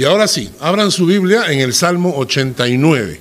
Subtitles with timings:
[0.00, 3.20] Y ahora sí, abran su Biblia en el Salmo 89.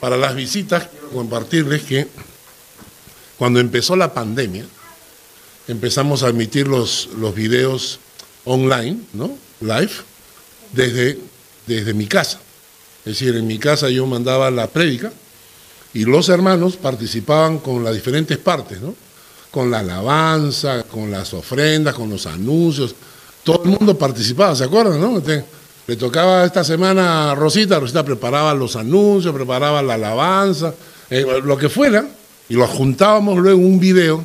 [0.00, 2.08] Para las visitas, quiero compartirles que
[3.36, 4.64] cuando empezó la pandemia,
[5.68, 8.00] empezamos a emitir los, los videos
[8.46, 9.36] online, ¿no?
[9.60, 9.90] Live,
[10.72, 11.18] desde,
[11.66, 12.40] desde mi casa.
[13.00, 15.12] Es decir, en mi casa yo mandaba la prédica
[15.92, 18.94] y los hermanos participaban con las diferentes partes, ¿no?
[19.50, 22.94] Con la alabanza, con las ofrendas, con los anuncios.
[23.44, 25.22] Todo el mundo participaba, ¿se acuerdan, no?
[25.86, 30.74] Le tocaba esta semana a Rosita, Rosita preparaba los anuncios, preparaba la alabanza,
[31.10, 32.08] eh, lo que fuera,
[32.48, 34.24] y lo juntábamos luego en un video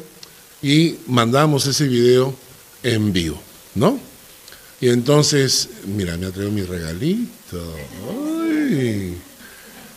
[0.62, 2.34] y mandábamos ese video
[2.82, 3.40] en vivo,
[3.76, 4.00] ¿no?
[4.80, 7.76] Y entonces, mira, me atrevo mi regalito.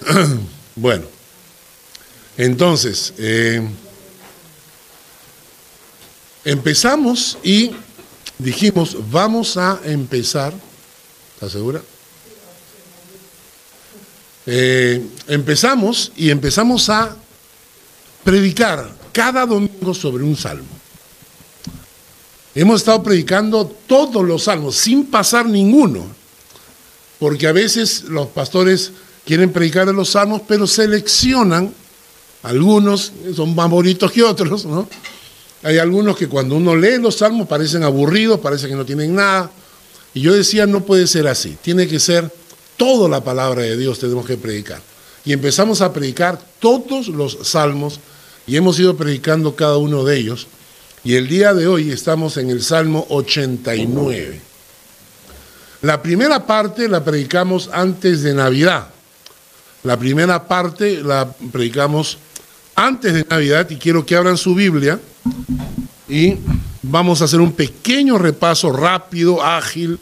[0.76, 1.04] Bueno,
[2.36, 3.62] entonces, eh,
[6.44, 7.70] empezamos y
[8.38, 10.52] dijimos, vamos a empezar,
[11.44, 11.82] ¿estás segura?
[14.46, 17.14] Eh, empezamos y empezamos a
[18.22, 20.68] predicar cada domingo sobre un salmo.
[22.54, 26.06] Hemos estado predicando todos los salmos, sin pasar ninguno,
[27.18, 28.92] porque a veces los pastores
[29.26, 31.74] quieren predicar los salmos, pero seleccionan
[32.42, 34.88] algunos, son más bonitos que otros, ¿no?
[35.62, 39.50] Hay algunos que cuando uno lee los salmos parecen aburridos, parece que no tienen nada.
[40.14, 42.30] Y yo decía, no puede ser así, tiene que ser
[42.76, 44.80] toda la palabra de Dios tenemos que predicar.
[45.24, 48.00] Y empezamos a predicar todos los salmos
[48.46, 50.46] y hemos ido predicando cada uno de ellos.
[51.02, 54.40] Y el día de hoy estamos en el Salmo 89.
[55.82, 58.88] La primera parte la predicamos antes de Navidad.
[59.82, 62.18] La primera parte la predicamos
[62.74, 64.98] antes de Navidad y quiero que abran su Biblia
[66.08, 66.36] y
[66.90, 69.98] vamos a hacer un pequeño repaso rápido, ágil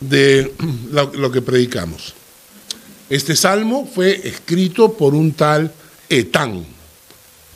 [0.00, 0.52] de
[0.90, 2.14] lo, que predicamos.
[3.08, 5.72] Este salmo fue escrito por un tal
[6.08, 6.64] Etán.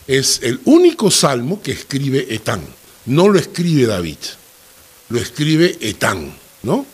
[0.07, 2.63] Es el único salmo que escribe Etán.
[3.07, 4.19] No lo escribe David,
[5.09, 6.33] lo escribe Etán,
[6.63, 6.87] ¿no?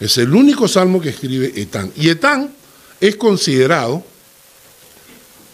[0.00, 1.92] Es el único salmo que escribe Etán.
[1.96, 2.52] Y Etán
[3.00, 4.04] es considerado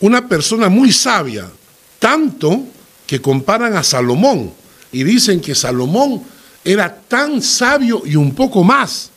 [0.00, 1.50] una persona muy sabia,
[1.98, 2.64] tanto
[3.06, 4.63] que comparan a Salomón
[4.94, 6.22] y dicen que Salomón
[6.64, 9.10] era tan sabio y un poco más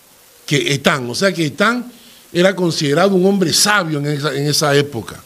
[0.46, 1.92] que Etán, o sea que Etán
[2.34, 5.24] era considerado un hombre sabio en esa, en esa época.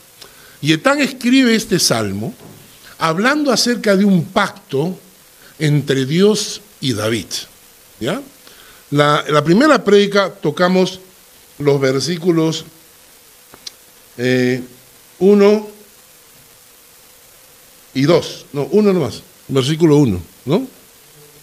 [0.61, 2.33] Y Etán escribe este salmo
[2.97, 4.99] hablando acerca de un pacto
[5.57, 7.27] entre Dios y David.
[8.01, 8.21] ¿ya?
[8.89, 10.99] La, la primera prédica tocamos
[11.59, 12.65] los versículos
[14.17, 14.61] eh,
[15.19, 15.67] uno
[17.93, 18.45] y dos.
[18.51, 19.23] No, uno nomás.
[19.47, 20.67] Versículo uno, ¿no?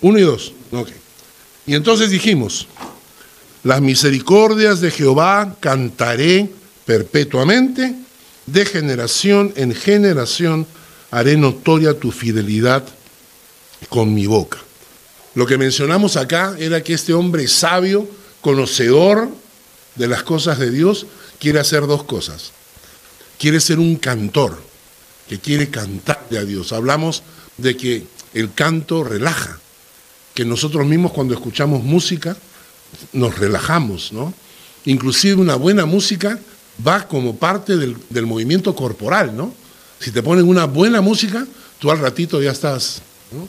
[0.01, 0.53] Uno y dos.
[0.73, 0.91] Ok.
[1.67, 2.67] Y entonces dijimos,
[3.65, 6.51] las misericordias de Jehová cantaré
[6.87, 7.95] perpetuamente,
[8.47, 10.67] de generación en generación
[11.11, 12.85] haré notoria tu fidelidad
[13.89, 14.59] con mi boca.
[15.35, 18.09] Lo que mencionamos acá era que este hombre sabio,
[18.41, 19.29] conocedor
[19.97, 21.07] de las cosas de Dios,
[21.39, 22.53] quiere hacer dos cosas
[23.39, 24.59] quiere ser un cantor,
[25.29, 26.73] que quiere cantarle a Dios.
[26.73, 27.23] Hablamos
[27.57, 29.59] de que el canto relaja,
[30.35, 32.37] que nosotros mismos cuando escuchamos música
[33.13, 34.33] nos relajamos, ¿no?
[34.85, 36.39] Inclusive una buena música
[36.87, 39.53] va como parte del, movimiento corporal, ¿no?
[39.99, 41.47] Si te ponen una buena música,
[41.79, 43.03] tú al ratito ya estás,
[43.33, 43.49] ¿no?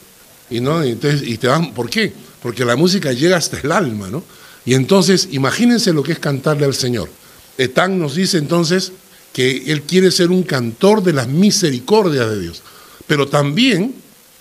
[0.49, 0.83] Y, ¿no?
[0.83, 2.11] y, y te ¿por qué?
[2.41, 4.23] Porque la música llega hasta el alma, ¿no?
[4.65, 7.09] Y entonces, imagínense lo que es cantarle al Señor.
[7.57, 8.91] Etán nos dice entonces,
[9.33, 12.61] que él quiere ser un cantor de las misericordias de Dios.
[13.07, 13.95] Pero también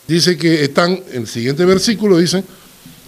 [0.08, 2.42] dice que están, en el siguiente versículo dice,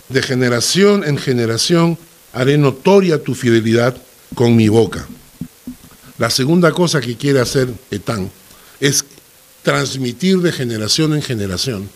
[0.09, 1.99] de generación en generación
[2.33, 3.97] haré notoria tu fidelidad
[4.35, 5.09] con mi boca.
[6.19, 8.31] La segunda cosa que quiere hacer Etán
[8.79, 9.05] es
[9.63, 11.89] transmitir de generación en generación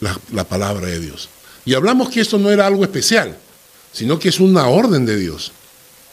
[0.00, 1.28] la, la, palabra de Dios.
[1.64, 3.36] Y hablamos que esto no era algo especial,
[3.92, 5.52] sino que es una orden de Dios,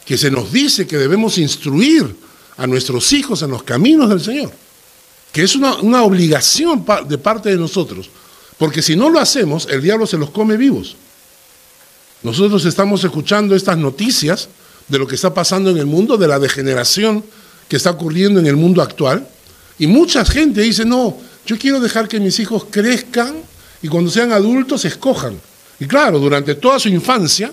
[0.06, 2.16] que se nos dice que debemos instruir
[2.58, 4.52] a nuestros hijos en los caminos del Señor,
[5.32, 8.10] que es una, obligación de parte de nosotros,
[8.58, 10.96] porque si no lo hacemos, el diablo se los come vivos.
[12.24, 14.48] Nosotros estamos escuchando estas noticias
[14.88, 17.24] de lo que está pasando en el mundo, de la degeneración
[17.68, 19.28] que está ocurriendo en el mundo actual,
[19.80, 23.36] y mucha gente dice, no, yo quiero dejar que mis hijos crezcan
[23.82, 25.40] y cuando sean adultos escojan.
[25.80, 27.52] Y claro, durante toda su infancia,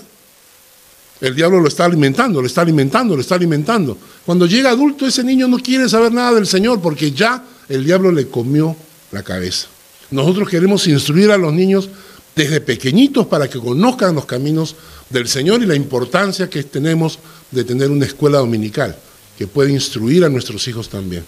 [1.21, 3.99] el diablo lo está alimentando, lo está alimentando, lo está alimentando.
[4.25, 8.13] Cuando llega adulto, ese niño no quiere saber nada del Señor porque ya el diablo
[8.13, 8.77] le comió
[9.13, 9.67] la cabeza.
[10.11, 11.89] Nosotros queremos instruir a los niños
[12.35, 14.77] desde pequeñitos para que conozcan los caminos
[15.09, 17.19] del Señor y la importancia que tenemos
[17.51, 18.97] de tener una escuela dominical
[19.37, 21.25] que puede instruir a nuestros hijos también.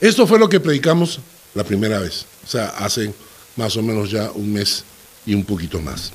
[0.00, 1.20] Esto fue lo que predicamos
[1.54, 3.12] la primera vez, o sea, hace
[3.56, 4.84] más o menos ya un mes
[5.24, 6.12] y un poquito más.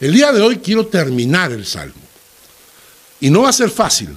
[0.00, 1.94] El día de hoy quiero terminar el Salmo.
[3.20, 4.08] Y no va a ser fácil,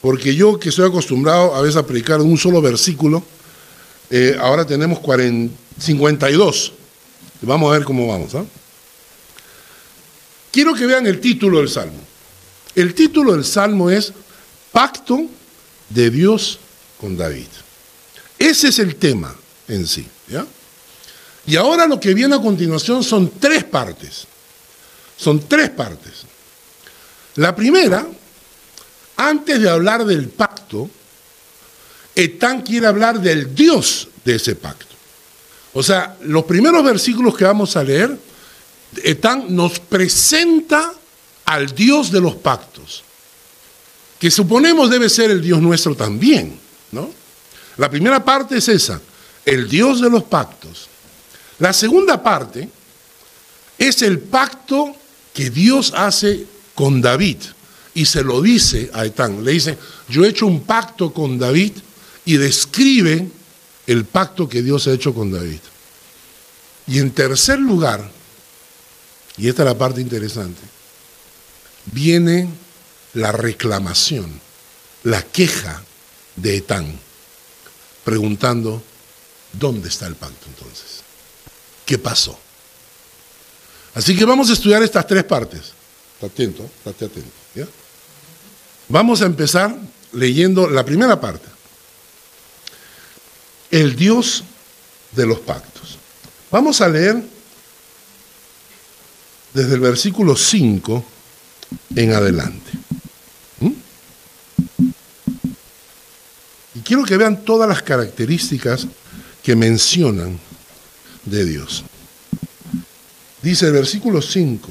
[0.00, 3.24] porque yo que estoy acostumbrado a veces a predicar un solo versículo,
[4.10, 5.00] eh, ahora tenemos
[5.78, 6.72] 52.
[7.42, 8.34] Vamos a ver cómo vamos.
[8.34, 8.44] ¿ah?
[10.50, 12.00] Quiero que vean el título del Salmo.
[12.74, 14.12] El título del Salmo es
[14.72, 15.26] Pacto
[15.90, 16.58] de Dios
[17.00, 17.46] con David.
[18.38, 19.34] Ese es el tema
[19.68, 20.06] en sí.
[20.28, 20.46] ¿ya?
[21.46, 24.26] Y ahora lo que viene a continuación son tres partes.
[25.16, 26.24] Son tres partes.
[27.36, 28.06] La primera,
[29.16, 30.90] antes de hablar del pacto,
[32.14, 34.95] Etán quiere hablar del Dios de ese pacto.
[35.76, 38.18] O sea, los primeros versículos que vamos a leer,
[39.04, 40.90] Etán nos presenta
[41.44, 43.04] al Dios de los pactos,
[44.18, 46.58] que suponemos debe ser el Dios nuestro también,
[46.92, 47.10] ¿no?
[47.76, 49.02] La primera parte es esa,
[49.44, 50.88] el Dios de los pactos.
[51.58, 52.70] La segunda parte
[53.76, 54.96] es el pacto
[55.34, 57.36] que Dios hace con David
[57.92, 59.44] y se lo dice a Etán.
[59.44, 59.76] Le dice,
[60.08, 61.72] yo he hecho un pacto con David
[62.24, 63.28] y describe
[63.86, 65.60] el pacto que Dios ha hecho con David.
[66.86, 68.10] Y en tercer lugar,
[69.36, 70.62] y esta es la parte interesante,
[71.86, 72.48] viene
[73.14, 74.40] la reclamación,
[75.04, 75.82] la queja
[76.36, 76.98] de Etán,
[78.04, 78.82] preguntando,
[79.52, 81.02] ¿dónde está el pacto entonces?
[81.84, 82.38] ¿Qué pasó?
[83.94, 85.72] Así que vamos a estudiar estas tres partes.
[86.14, 87.72] Está atento, estate atento.
[88.88, 89.74] Vamos a empezar
[90.12, 91.55] leyendo la primera parte.
[93.76, 94.42] El Dios
[95.12, 95.98] de los pactos.
[96.50, 97.22] Vamos a leer
[99.52, 101.04] desde el versículo 5
[101.94, 102.70] en adelante.
[103.60, 103.72] ¿Mm?
[106.76, 108.86] Y quiero que vean todas las características
[109.42, 110.40] que mencionan
[111.26, 111.84] de Dios.
[113.42, 114.70] Dice el versículo 5,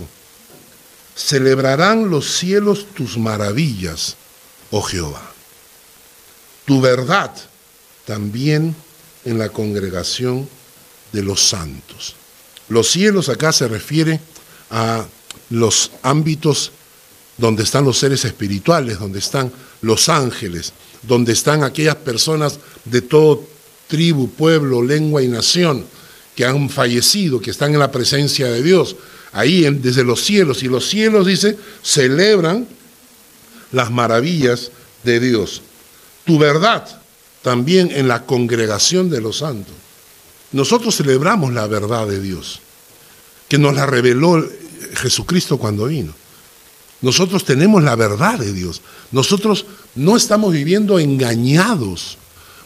[1.16, 4.16] celebrarán los cielos tus maravillas,
[4.72, 5.32] oh Jehová.
[6.66, 7.32] Tu verdad
[8.06, 8.76] también
[9.26, 10.48] en la congregación
[11.12, 12.16] de los santos.
[12.70, 14.20] Los cielos acá se refiere
[14.70, 15.06] a
[15.50, 16.72] los ámbitos
[17.38, 19.52] donde están los seres espirituales, donde están
[19.82, 20.74] los ángeles,
[21.04, 23.44] donde están aquellas personas de todo
[23.88, 25.86] tribu, pueblo, lengua y nación
[26.36, 28.96] que han fallecido, que están en la presencia de Dios,
[29.32, 30.64] ahí desde los cielos.
[30.64, 32.68] Y los cielos, dice, celebran
[33.72, 34.72] las maravillas
[35.04, 35.62] de Dios.
[36.26, 37.02] Tu verdad
[37.46, 39.76] también en la congregación de los santos.
[40.52, 42.60] Nosotros celebramos la verdad de Dios,
[43.48, 44.44] que nos la reveló
[44.96, 46.12] Jesucristo cuando vino.
[47.02, 48.82] Nosotros tenemos la verdad de Dios.
[49.12, 52.18] Nosotros no estamos viviendo engañados.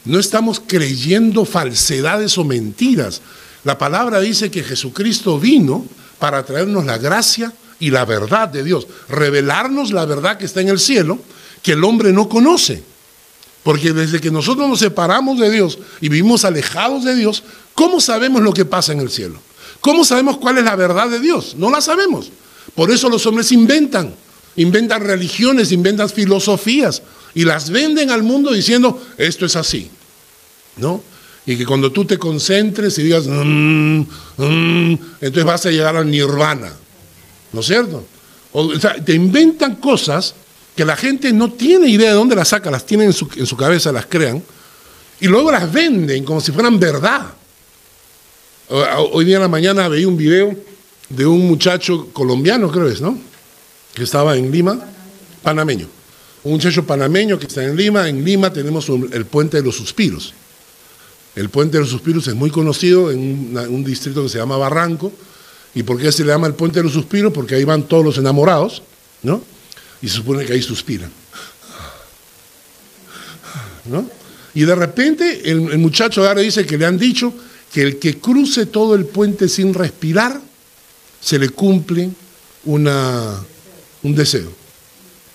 [0.06, 3.20] No estamos creyendo falsedades o mentiras.
[3.66, 5.86] La palabra dice que Jesucristo vino
[6.20, 10.70] para traernos la gracia y la verdad de Dios, revelarnos la verdad que está en
[10.70, 11.20] el cielo,
[11.62, 12.89] que el hombre no conoce.
[13.70, 17.44] Porque desde que nosotros nos separamos de Dios y vivimos alejados de Dios,
[17.76, 19.40] ¿cómo sabemos lo que pasa en el cielo?
[19.80, 21.54] ¿Cómo sabemos cuál es la verdad de Dios?
[21.56, 22.32] No la sabemos.
[22.74, 24.16] Por eso los hombres inventan,
[24.56, 27.04] inventan religiones, inventan filosofías
[27.36, 29.88] y las venden al mundo diciendo, esto es así.
[30.78, 31.04] ¿No?
[31.46, 34.00] y que cuando tú te concentres y digas, mm,
[34.38, 36.74] mm", entonces vas a llegar al nirvana.
[37.54, 38.04] ¿No es cierto?
[38.52, 40.34] O, sea, te inventan cosas
[40.80, 43.92] que la gente no tiene idea de dónde las saca, las tienen en su, cabeza,
[43.92, 44.42] las crean,
[45.20, 47.34] y luego las venden como si fueran verdad.
[49.12, 50.56] Hoy día en la mañana veía un video
[51.10, 53.20] de un muchacho colombiano, creo es, ¿no?
[53.94, 54.80] Que estaba en Lima,
[55.44, 55.90] panameño.
[56.46, 58.08] Un muchacho panameño que está en Lima.
[58.08, 60.34] En Lima tenemos el puente de los suspiros.
[61.36, 65.12] El puente de los suspiros es muy conocido en un distrito que se llama Barranco.
[65.76, 67.34] ¿Y por qué se le llama el puente de los suspiros?
[67.34, 68.82] Porque ahí van todos los enamorados,
[69.24, 69.42] ¿no?
[70.02, 71.12] Y se supone que ahí suspiran.
[73.86, 74.10] ¿No?
[74.54, 77.34] Y de repente el, muchacho ahora dice que le han dicho
[77.72, 80.42] que el que cruce todo el puente sin respirar,
[81.22, 82.10] se le cumple
[82.66, 83.40] una,
[84.04, 84.52] un deseo.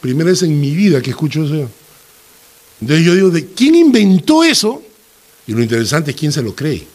[0.01, 1.71] Primera vez en mi vida que escucho eso.
[2.81, 4.83] Entonces yo digo, ¿de quién inventó eso?
[5.47, 6.87] Y lo interesante es quién se lo cree.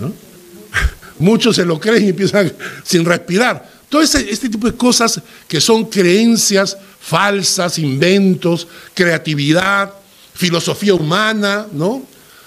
[1.18, 3.73] Muchos se lo creen y empiezan sin respirar.
[3.88, 9.92] Todo este, este, tipo de cosas que son creencias falsas, inventos, creatividad,
[10.34, 12.02] filosofía humana, ¿no?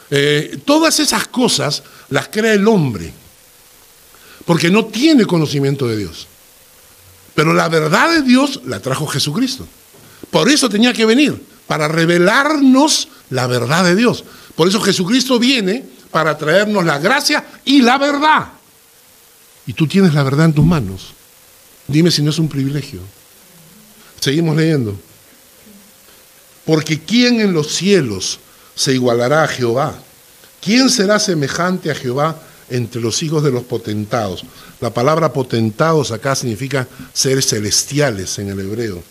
[0.10, 3.14] Eh, todas esas cosas las crea el hombre
[4.46, 6.26] porque no tiene conocimiento de Dios.
[7.36, 9.68] Pero la verdad de Dios la trajo Jesucristo.
[10.32, 14.24] Por eso tenía que venir, para revelarnos la verdad de Dios.
[14.56, 18.48] Por eso Jesucristo viene para traernos la gracia y la verdad.
[19.68, 21.14] Y tú tienes la verdad en tus manos.
[21.88, 23.00] Dime si no es un privilegio.
[24.20, 24.98] Seguimos leyendo.
[26.66, 28.40] Porque ¿quién en los cielos
[28.76, 29.98] se igualará a Jehová?
[30.62, 34.44] ¿Quién será semejante a Jehová entre los hijos de los potentados?
[34.82, 39.02] La palabra potentados acá significa seres celestiales en el hebreo.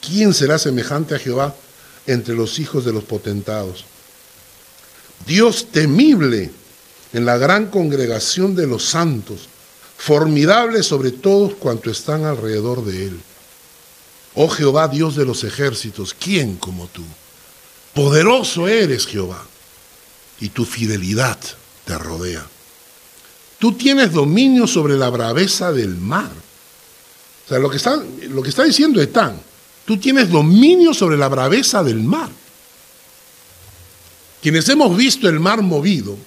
[0.00, 1.54] ¿Quién será semejante a Jehová
[2.06, 3.84] entre los hijos de los potentados?
[5.26, 6.50] Dios temible
[7.12, 9.48] en la gran congregación de los santos,
[10.04, 13.20] formidable sobre todos cuantos están alrededor de él.
[14.34, 17.02] Oh Jehová, Dios de los ejércitos, ¿quién como tú?
[17.94, 19.42] Poderoso eres Jehová,
[20.40, 21.38] y tu fidelidad
[21.86, 22.46] te rodea.
[23.58, 26.30] Tú tienes dominio sobre la braveza del mar.
[27.46, 27.96] O sea, lo que está,
[28.28, 29.40] lo que está diciendo Etán,
[29.86, 32.28] tú tienes dominio sobre la braveza del mar.
[34.42, 36.18] Quienes hemos visto el mar movido,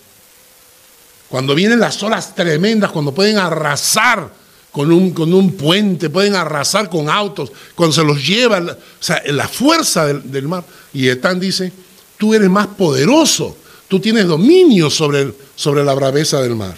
[1.29, 4.31] cuando vienen las olas tremendas, cuando pueden arrasar
[4.72, 9.22] con un, con un puente, pueden arrasar con autos, cuando se los lleva, o sea,
[9.27, 10.63] la fuerza del, del mar.
[10.93, 11.72] Y Etán dice,
[12.17, 13.57] tú eres más poderoso,
[13.88, 16.77] tú tienes dominio sobre, sobre la braveza del mar.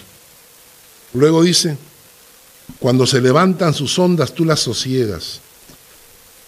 [1.12, 1.76] Luego dice,
[2.78, 5.40] cuando se levantan sus ondas, tú las sosiegas.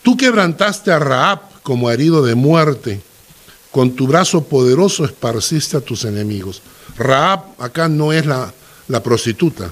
[0.02, 3.00] Tú quebrantaste a Raab como herido de muerte,
[3.71, 6.62] con tu brazo poderoso esparciste a tus enemigos.
[6.96, 8.52] Raab acá no es la,
[8.88, 9.70] la prostituta.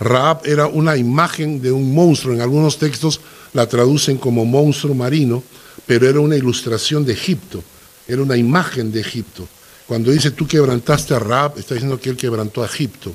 [0.00, 2.34] Raab era una imagen de un monstruo.
[2.34, 3.20] En algunos textos
[3.52, 5.42] la traducen como monstruo marino,
[5.86, 7.62] pero era una ilustración de Egipto.
[8.06, 9.48] Era una imagen de Egipto.
[9.86, 13.12] Cuando dice tú quebrantaste a Raab, está diciendo que él quebrantó a Egipto.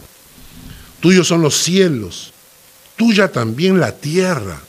[0.99, 2.31] Tuyos son los cielos,
[2.95, 4.59] tuya también la tierra.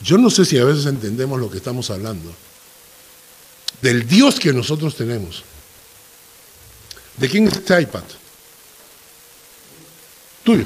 [0.00, 2.32] Yo no sé si a veces entendemos lo que estamos hablando.
[3.82, 5.44] Del Dios que nosotros tenemos.
[7.16, 8.02] ¿De quién es este iPad?
[10.42, 10.64] Tuyo.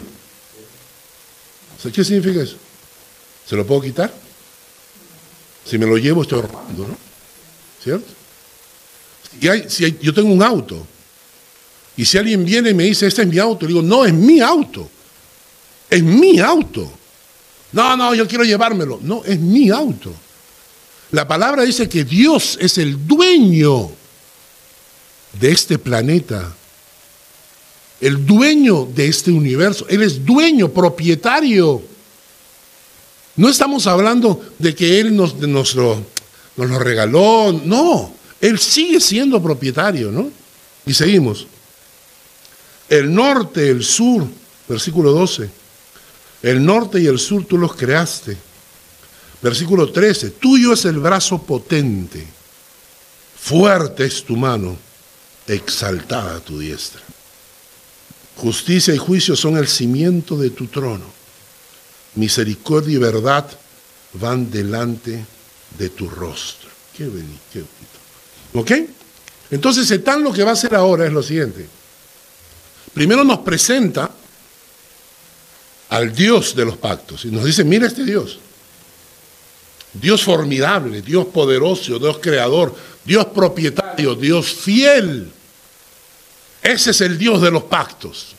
[1.93, 2.57] ¿Qué significa eso?
[3.47, 4.13] ¿Se lo puedo quitar?
[5.65, 6.97] Si me lo llevo estoy robando, ¿no?
[7.83, 8.19] ¿Cierto?
[9.69, 10.87] si yo tengo un auto
[11.99, 14.15] y si alguien viene y me dice, este es mi auto, le digo, no, es
[14.15, 14.89] mi auto.
[15.91, 16.93] Es mi auto.
[17.73, 19.01] No, no, yo quiero llevármelo.
[19.03, 20.15] No, es mi auto.
[21.11, 23.91] La palabra dice que Dios es el dueño
[25.41, 26.55] de este planeta,
[28.01, 29.87] el dueño de este universo.
[29.89, 31.83] Él es dueño, propietario.
[33.37, 35.35] No estamos hablando de que Él nos,
[35.75, 36.03] lo,
[36.57, 40.31] nos lo regaló, no, Él sigue siendo propietario, ¿no?
[40.87, 41.47] Y seguimos
[42.89, 44.27] el norte, el sur,
[44.67, 45.51] versículo 12.
[46.43, 48.37] El norte y el sur tú los creaste.
[49.41, 52.27] Versículo 13, tuyo es el brazo potente,
[53.41, 54.77] fuerte es tu mano,
[55.49, 57.01] exaltada tu diestra.
[58.37, 61.07] Justicia y juicio son el cimiento de tu trono.
[62.15, 63.49] Misericordia y verdad
[64.15, 65.25] van delante
[65.77, 66.69] de tu rostro.
[66.97, 67.65] Qué bonito, qué.
[68.55, 68.73] ¿Ok?
[69.51, 71.67] Entonces, Setán lo que va a hacer ahora es lo siguiente.
[72.93, 74.11] Primero nos presenta
[75.89, 78.39] al Dios de los pactos y nos dice, mira este Dios.
[79.93, 82.75] Dios formidable, Dios poderoso, Dios creador,
[83.05, 85.33] Dios propietario, Dios fiel.
[86.63, 88.35] Ese es el Dios de los pactos.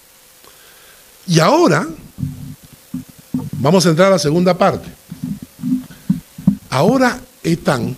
[1.28, 1.88] Y ahora
[3.54, 4.90] vamos a entrar a la segunda parte.
[6.70, 7.98] Ahora Etán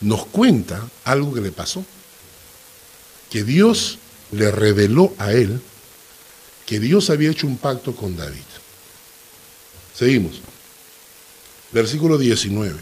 [0.00, 1.84] nos cuenta algo que le pasó.
[3.30, 3.98] Que Dios
[4.32, 5.60] le reveló a él
[6.66, 8.40] que Dios había hecho un pacto con David.
[9.96, 10.40] Seguimos.
[11.72, 12.76] Versículo 19.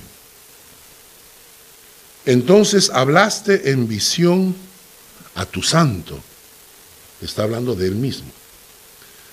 [2.26, 4.56] Entonces hablaste en visión
[5.34, 6.20] a tu santo.
[7.20, 8.30] Está hablando de él mismo.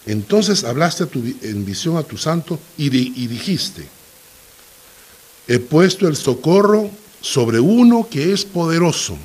[0.06, 1.08] Entonces hablaste
[1.42, 3.88] en visión a tu santo y, y dijiste,
[5.48, 6.90] he puesto el socorro
[7.22, 9.18] sobre uno que es poderoso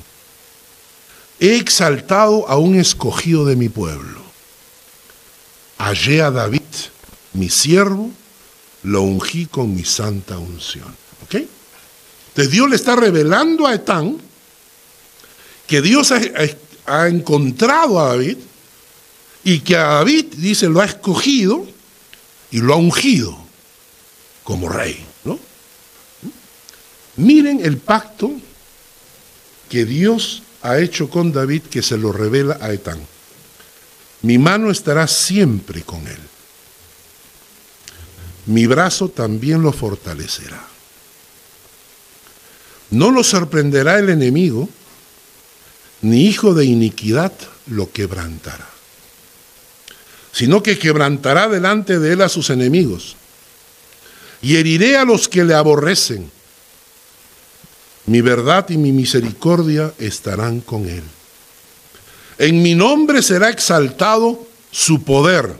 [1.39, 4.21] he exaltado a un escogido de mi pueblo.
[5.77, 6.61] Hallé a David,
[7.33, 8.11] mi siervo,
[8.83, 10.95] lo ungí con mi santa unción.
[11.23, 11.35] ¿Ok?
[12.29, 14.17] Entonces Dios le está revelando a Etán
[15.67, 16.19] que Dios ha,
[16.87, 18.37] ha encontrado a David
[19.43, 21.67] y que a David, dice, lo ha escogido
[22.49, 23.37] y lo ha ungido
[24.43, 25.05] como rey.
[25.23, 25.39] ¿no?
[27.17, 28.31] Miren el pacto
[29.69, 32.99] que Dios ha hecho con David que se lo revela a Etán.
[34.21, 36.19] Mi mano estará siempre con él.
[38.47, 40.65] Mi brazo también lo fortalecerá.
[42.89, 44.69] No lo sorprenderá el enemigo,
[46.01, 47.33] ni hijo de iniquidad
[47.67, 48.67] lo quebrantará,
[50.31, 53.15] sino que quebrantará delante de él a sus enemigos
[54.41, 56.31] y heriré a los que le aborrecen.
[58.05, 61.03] Mi verdad y mi misericordia estarán con él.
[62.37, 65.59] En mi nombre será exaltado su poder.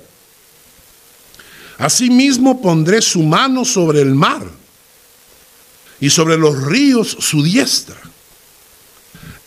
[1.77, 4.47] Asimismo pondré su mano sobre el mar
[5.99, 8.06] y sobre los ríos su diestra.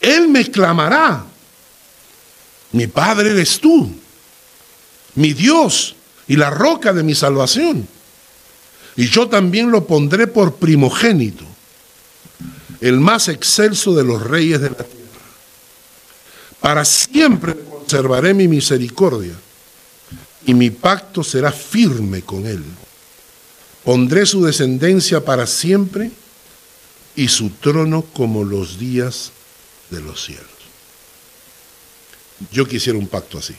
[0.01, 1.25] Él me clamará,
[2.73, 3.91] mi Padre eres tú,
[5.15, 5.95] mi Dios
[6.27, 7.87] y la roca de mi salvación.
[8.97, 11.45] Y yo también lo pondré por primogénito,
[12.81, 15.01] el más excelso de los reyes de la tierra.
[16.61, 19.35] Para siempre conservaré mi misericordia
[20.47, 22.63] y mi pacto será firme con él.
[23.85, 26.11] Pondré su descendencia para siempre
[27.17, 29.33] y su trono como los días
[29.91, 30.47] de los cielos.
[32.53, 33.55] Yo quisiera un pacto así.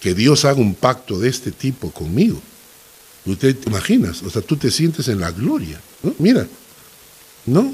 [0.00, 2.40] Que Dios haga un pacto de este tipo conmigo.
[3.26, 5.80] Usted te imaginas, o sea, tú te sientes en la gloria.
[6.18, 6.46] Mira,
[7.46, 7.72] no,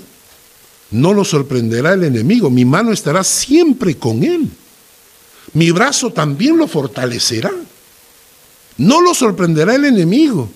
[0.92, 4.48] no lo sorprenderá el enemigo, mi mano estará siempre con él.
[5.52, 7.50] Mi brazo también lo fortalecerá.
[8.76, 10.50] No lo sorprenderá el enemigo.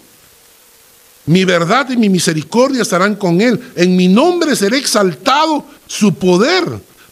[1.26, 3.72] Mi verdad y mi misericordia estarán con él.
[3.76, 6.64] En mi nombre será exaltado su poder.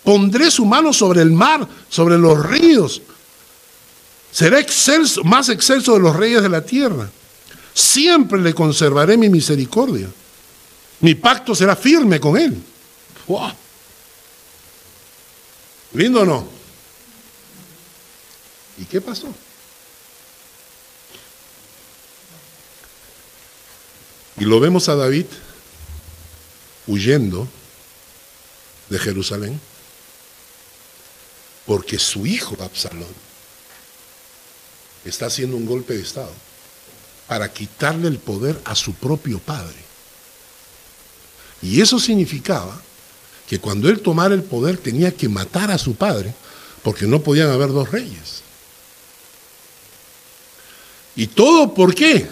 [0.05, 3.01] Pondré su mano sobre el mar, sobre los ríos.
[4.31, 7.11] Será excelso, más excelso de los reyes de la tierra.
[7.75, 10.09] Siempre le conservaré mi misericordia.
[11.01, 12.57] Mi pacto será firme con él.
[15.95, 16.47] ¿Lindo o no?
[18.79, 19.29] ¿Y qué pasó?
[24.39, 25.27] Y lo vemos a David
[26.87, 27.47] huyendo
[28.89, 29.61] de Jerusalén
[31.67, 33.15] porque su hijo Absalón
[35.05, 36.33] está haciendo un golpe de Estado
[37.27, 39.77] para quitarle el poder a su propio padre.
[41.63, 42.81] Y eso significaba
[43.49, 46.35] que cuando él tomara el poder tenía que matar a su padre
[46.83, 48.43] porque no podían haber dos reyes.
[51.15, 52.29] ¿Y todo por qué?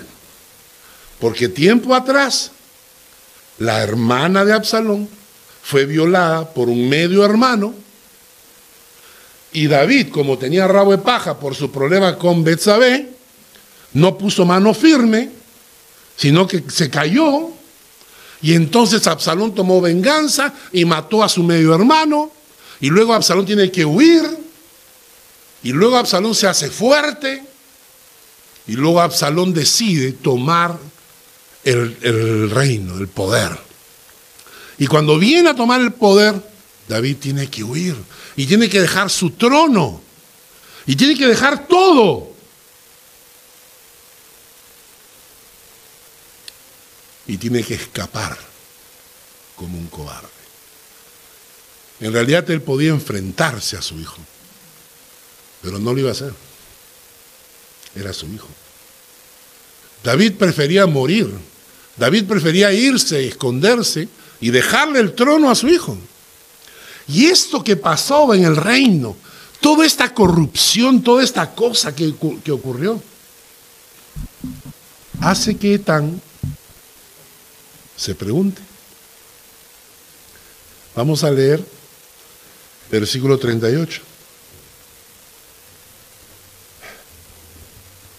[1.21, 2.51] Porque tiempo atrás,
[3.59, 5.09] la hermana de Absalón
[5.63, 7.75] fue violada por un medio hermano
[9.53, 13.11] y David, como tenía rabo de paja por su problema con Betsabé,
[13.95, 15.31] no puso mano firme,
[16.17, 17.51] sino que se cayó.
[18.43, 22.31] Y entonces Absalón tomó venganza y mató a su medio hermano.
[22.81, 24.23] Y luego Absalón tiene que huir.
[25.63, 27.43] Y luego Absalón se hace fuerte.
[28.69, 30.79] Y luego Absalón decide tomar
[31.65, 33.57] el, reino, el poder.
[34.79, 36.35] Y cuando viene a tomar el poder,
[36.89, 37.97] David tiene que huir
[38.37, 40.03] y tiene que dejar su trono
[40.87, 42.31] y tiene que dejar todo.
[47.27, 48.37] Y tiene que escapar
[49.55, 50.29] como un cobarde.
[52.01, 54.17] En realidad él podía enfrentarse a su hijo,
[55.63, 56.33] pero no lo iba a hacer.
[57.95, 58.49] Era su hijo.
[60.03, 61.31] David prefería morir
[61.97, 64.09] David prefería irse, esconderse
[64.41, 65.97] y dejarle el trono a su hijo.
[67.09, 69.17] Y esto que pasó en el reino,
[69.61, 73.03] toda esta corrupción, toda esta cosa que, que ocurrió,
[75.21, 76.21] hace que Etán
[77.97, 78.63] se pregunte.
[80.95, 81.65] Vamos a leer
[82.91, 84.03] versículo 38.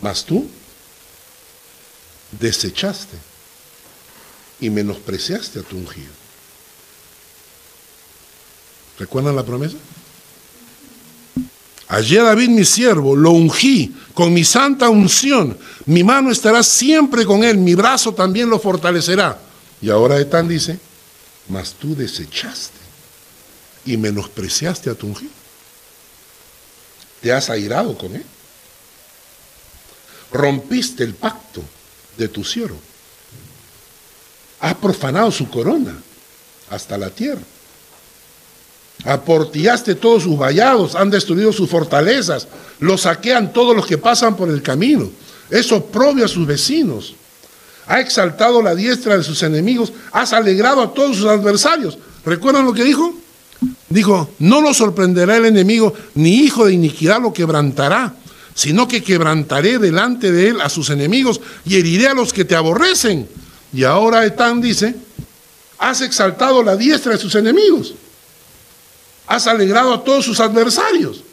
[0.01, 0.47] Mas tú
[2.31, 3.30] desechaste
[4.61, 6.11] y menospreciaste a tu ungido.
[8.99, 9.75] ¿Recuerdan la promesa?
[11.87, 15.57] Allí David mi siervo, lo ungí con mi santa unción.
[15.87, 19.37] Mi mano estará siempre con él, mi brazo también lo fortalecerá.
[19.81, 20.79] Y ahora Etán dice,
[21.49, 22.77] mas tú desechaste
[23.85, 25.31] y menospreciaste a tu ungido.
[27.19, 28.25] Te has airado con él.
[30.31, 31.61] Rompiste el pacto
[32.17, 32.79] de tu siervo
[34.61, 35.97] ha profanado su corona
[36.69, 37.41] hasta la tierra.
[39.03, 42.47] Aportillaste todos sus vallados, han destruido sus fortalezas,
[42.79, 45.09] lo saquean todos los que pasan por el camino.
[45.49, 47.15] Eso propio a sus vecinos.
[47.87, 51.97] Ha exaltado la diestra de sus enemigos, has alegrado a todos sus adversarios.
[52.23, 53.15] ¿Recuerdan lo que dijo?
[53.89, 58.13] Dijo, no lo sorprenderá el enemigo, ni hijo de iniquidad lo quebrantará,
[58.53, 62.55] sino que quebrantaré delante de él a sus enemigos y heriré a los que te
[62.55, 63.27] aborrecen.
[63.73, 64.95] Y ahora Etán dice,
[65.77, 67.93] has exaltado la diestra de sus enemigos,
[69.27, 71.23] has alegrado a todos sus adversarios,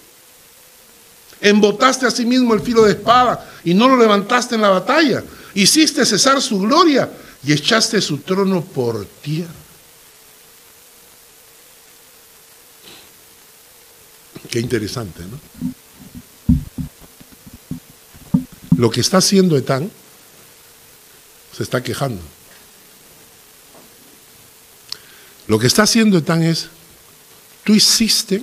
[1.40, 5.24] embotaste a sí mismo el filo de espada y no lo levantaste en la batalla,
[5.54, 7.10] hiciste cesar su gloria
[7.44, 9.52] y echaste su trono por tierra.
[14.48, 15.38] Qué interesante, ¿no?
[18.76, 19.90] Lo que está haciendo Etán
[21.58, 22.22] se está quejando.
[25.48, 26.68] Lo que está haciendo Etán es,
[27.64, 28.40] tú hiciste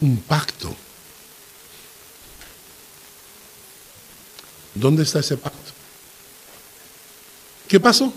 [0.00, 0.76] un pacto.
[4.72, 5.72] ¿Dónde está ese pacto?
[7.66, 8.12] ¿Qué pasó?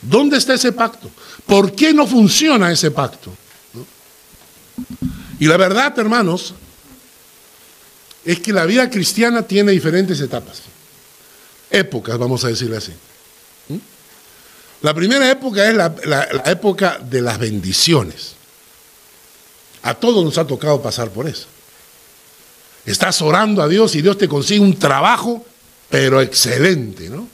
[0.00, 1.10] ¿Dónde está ese pacto?
[1.44, 3.36] ¿Por qué no funciona ese pacto?
[5.38, 6.54] Y la verdad, hermanos,
[8.24, 10.62] es que la vida cristiana tiene diferentes etapas,
[11.70, 12.92] épocas, vamos a decirle así.
[13.68, 13.76] ¿Mm?
[14.82, 18.34] La primera época es la, época de las bendiciones.
[19.82, 21.46] A todos nos ha tocado pasar por eso.
[22.84, 25.44] Estás orando a Dios y Dios te consigue un trabajo,
[25.88, 27.28] pero excelente, ¿no?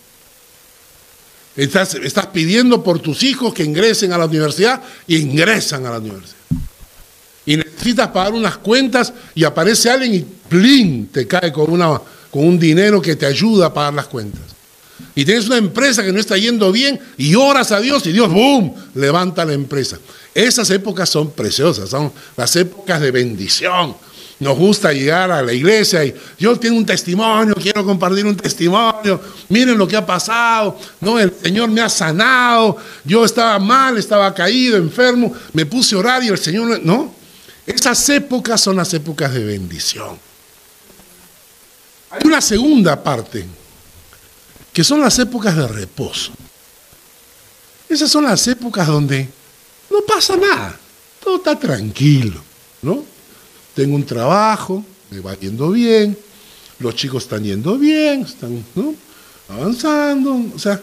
[1.54, 5.98] Estás, estás pidiendo por tus hijos que ingresen a la universidad y ingresan a la
[5.98, 6.42] universidad
[7.44, 11.08] y necesitas pagar unas cuentas y aparece alguien y ¡plin!
[11.08, 12.00] te cae con, una,
[12.32, 14.40] con un dinero que te ayuda a pagar las cuentas.
[15.14, 18.32] Y tienes una empresa que no está yendo bien y oras a Dios y Dios,
[18.32, 19.98] ¡boom!, levanta la empresa.
[20.34, 23.94] Esas épocas son preciosas, son las épocas de bendición.
[24.40, 29.20] Nos gusta llegar a la iglesia y yo tengo un testimonio, quiero compartir un testimonio,
[29.50, 34.34] miren lo que ha pasado, no, el Señor me ha sanado, yo estaba mal, estaba
[34.34, 37.14] caído, enfermo, me puse a orar y el Señor, no,
[37.66, 40.31] esas épocas son las épocas de bendición.
[42.12, 43.46] Hay una segunda parte,
[44.70, 46.32] que son las épocas de reposo.
[47.88, 49.26] Esas son las épocas donde
[49.90, 50.78] no pasa nada,
[51.24, 52.42] todo está tranquilo,
[52.82, 53.02] ¿no?
[53.74, 56.16] Tengo un trabajo, me va yendo bien,
[56.80, 58.62] los chicos están yendo bien, están
[59.48, 60.82] avanzando, o sea,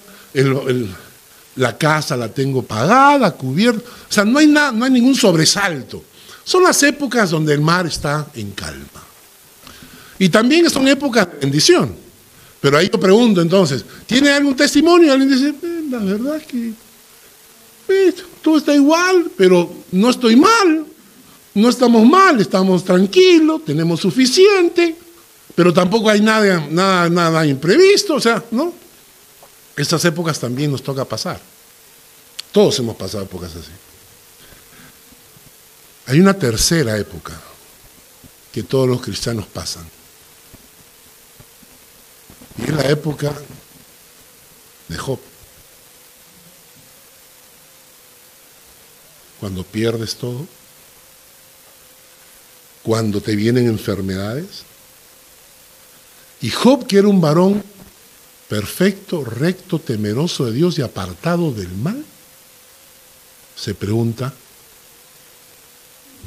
[1.55, 6.03] la casa la tengo pagada, cubierta, o sea, no hay, nada, no hay ningún sobresalto.
[6.43, 9.08] Son las épocas donde el mar está en calma.
[10.19, 11.95] Y también son épocas de bendición.
[12.62, 15.13] Pero ahí yo pregunto entonces, ¿tiene algún testimonio?
[15.13, 16.73] Alguien dice, eh, la verdad es que
[17.88, 20.86] eh, todo está igual, pero no estoy mal.
[21.53, 24.95] No estamos mal, estamos tranquilos, tenemos suficiente,
[25.55, 28.73] pero tampoco hay nada, nada, nada imprevisto, o sea, ¿no?
[29.75, 31.39] Estas épocas también nos toca pasar.
[32.51, 33.71] Todos hemos pasado épocas así.
[36.05, 37.39] Hay una tercera época
[38.51, 39.86] que todos los cristianos pasan.
[42.59, 43.33] Y es la época
[44.89, 45.19] de Job.
[49.39, 50.45] Cuando pierdes todo,
[52.83, 54.63] cuando te vienen enfermedades.
[56.41, 57.63] Y Job, que era un varón
[58.49, 62.03] perfecto, recto, temeroso de Dios y apartado del mal,
[63.55, 64.33] se pregunta,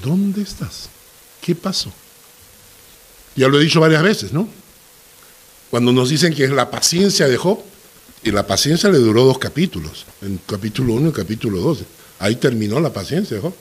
[0.01, 0.89] ¿Dónde estás?
[1.41, 1.93] ¿Qué pasó?
[3.37, 4.49] Ya lo he dicho varias veces, ¿no?
[5.73, 7.59] Cuando nos dicen que es la paciencia de Job,
[8.23, 11.87] y la paciencia le duró dos capítulos, en capítulo 1 y capítulo 12.
[12.19, 13.55] Ahí terminó la paciencia de Job.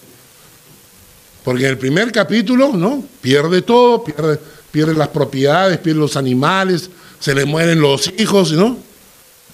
[1.46, 3.02] Porque en el primer capítulo, ¿no?
[3.22, 6.90] Pierde todo, pierde, las propiedades, pierde los animales,
[7.22, 8.78] se le mueren los hijos, ¿no?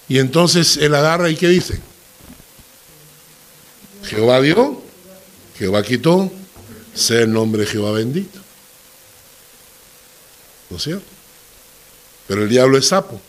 [0.09, 1.79] Y entonces él agarra y ¿qué dice?
[4.03, 4.81] Jehová dio,
[5.59, 6.31] Jehová quitó,
[6.95, 8.39] sea el nombre de Jehová bendito.
[10.71, 11.16] ¿No es cierto?
[12.27, 13.19] Pero el diablo es sapo.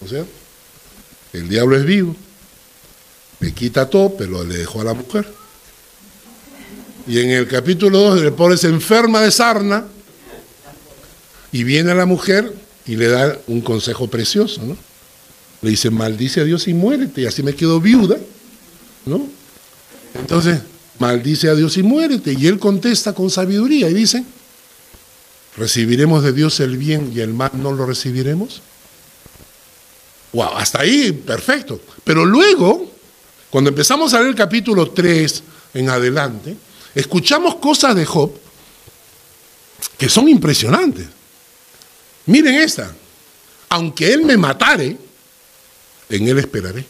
[0.00, 0.26] ¿No es?
[1.32, 2.16] El diablo es vivo.
[3.40, 5.26] Le quita todo, pero le dejó a la mujer.
[7.06, 9.86] Y en el capítulo 2 el pobre se enferma de sarna
[11.50, 12.54] y viene a la mujer
[12.86, 14.76] y le da un consejo precioso, ¿no?
[15.62, 18.16] Le dice, maldice a Dios y muérete, y así me quedo viuda,
[19.06, 19.26] ¿no?
[20.14, 20.60] Entonces,
[20.98, 22.32] maldice a Dios y muérete.
[22.32, 24.24] Y él contesta con sabiduría y dice,
[25.60, 28.62] ¿recibiremos de Dios el bien y el mal no lo recibiremos?
[30.32, 31.80] Wow, hasta ahí, perfecto.
[32.02, 32.90] Pero luego,
[33.50, 35.42] cuando empezamos a leer el capítulo 3
[35.74, 36.56] en adelante,
[36.94, 38.32] escuchamos cosas de Job
[39.98, 41.06] que son impresionantes.
[42.26, 42.90] Miren esta,
[43.68, 44.96] aunque él me matare,
[46.08, 46.84] en él esperaré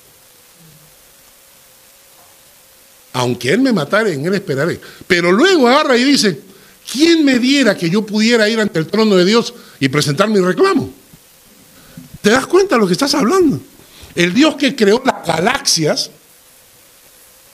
[3.12, 4.80] aunque él me matare, en él esperaré.
[5.06, 6.40] Pero luego agarra y dice,
[6.90, 10.40] ¿quién me diera que yo pudiera ir ante el trono de Dios y presentar mi
[10.40, 10.90] reclamo?
[12.20, 13.61] ¿Te das cuenta de lo que estás hablando?
[14.14, 16.11] El Dios que creó las galaxias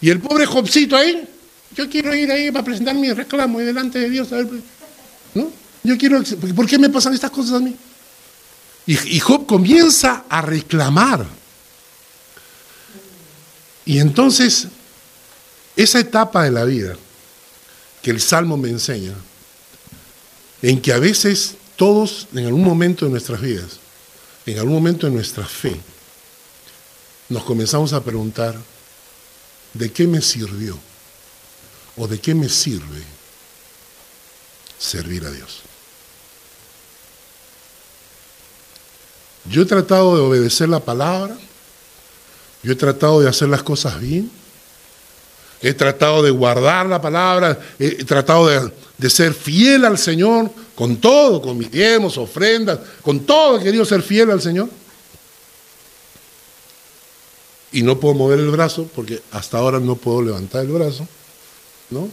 [0.01, 1.29] y el pobre Jobcito ahí,
[1.77, 4.29] yo quiero ir ahí para presentar mi reclamo y delante de Dios.
[5.35, 5.51] ¿no?
[5.83, 6.22] Yo quiero,
[6.55, 7.77] ¿por qué me pasan estas cosas a mí?
[8.87, 11.27] Y, Job comienza a reclamar.
[13.85, 14.68] Y entonces,
[15.75, 16.96] esa etapa de la vida
[18.07, 19.14] que el Salmo me enseña,
[20.62, 23.81] en que a veces todos, en algún momento de nuestras vidas,
[24.47, 25.77] en algún momento de nuestra fe,
[27.29, 28.55] nos comenzamos a preguntar,
[29.75, 30.79] ¿de qué me sirvió?
[31.97, 33.03] ¿O de qué me sirve
[34.79, 35.62] servir a Dios?
[39.51, 41.37] Yo he tratado de obedecer la palabra,
[42.62, 44.31] yo he tratado de hacer las cosas bien,
[45.62, 48.47] he tratado de guardar la palabra, he tratado
[48.99, 53.85] de, ser fiel al Señor con todo, con mis diezmos, ofrendas, con todo he querido
[53.85, 54.69] ser fiel al Señor.
[57.73, 61.07] Y no puedo mover el brazo porque hasta ahora no puedo levantar el brazo,
[61.90, 62.09] ¿no?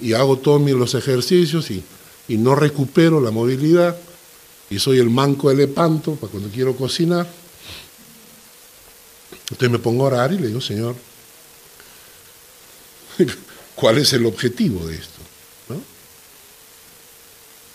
[0.00, 1.82] Y hago todos los ejercicios y,
[2.28, 3.96] y no recupero la movilidad
[4.70, 7.26] y soy el manco de Lepanto para cuando quiero cocinar.
[9.50, 10.94] Entonces me pongo a orar y le digo, Señor,
[13.74, 15.18] ¿cuál es el objetivo de esto?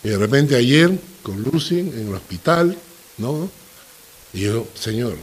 [0.03, 2.77] Y de repente ayer con Lucy en el hospital,
[3.17, 3.49] ¿no?
[4.33, 5.15] Y yo, Señor,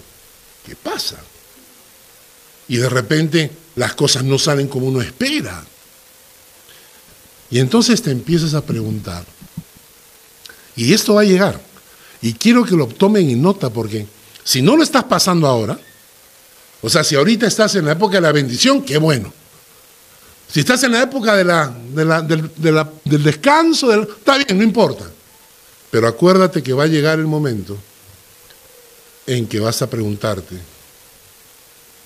[0.64, 1.18] ¿qué pasa?
[2.66, 5.62] Y de repente las cosas no salen como uno espera.
[7.50, 9.26] Y entonces te empiezas a preguntar,
[10.76, 11.60] y esto va a llegar.
[12.22, 14.06] Y quiero que lo tomen en nota porque
[14.44, 15.78] si no lo estás pasando ahora,
[16.80, 19.32] o sea, si ahorita estás en la época de la bendición, qué bueno.
[20.52, 21.72] Si estás en la época de la,
[22.22, 25.04] del, descanso, está bien, no importa.
[25.90, 27.76] Pero acuérdate que va a llegar el momento
[29.26, 30.56] en que vas a preguntarte,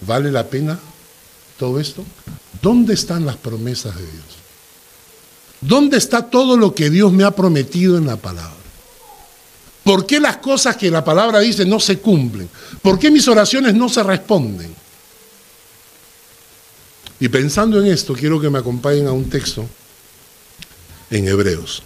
[0.02, 0.78] ¿vale la pena
[1.58, 2.04] todo esto?
[2.60, 4.24] ¿Dónde están las promesas de Dios?
[5.62, 8.52] ¿Dónde está todo lo que Dios me ha prometido en la palabra?
[9.84, 12.48] ¿Por qué las cosas que la palabra dice no se cumplen?
[12.82, 14.83] ¿Por qué mis oraciones no se responden?
[17.24, 19.66] Y pensando en esto, quiero que me acompañen a un texto
[21.10, 21.82] en Hebreos.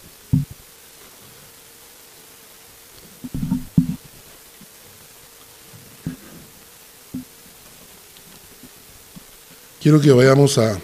[9.81, 10.77] Quiero que vayamos a